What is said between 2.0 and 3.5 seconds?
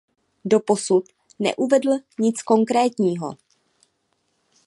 nic konkrétního.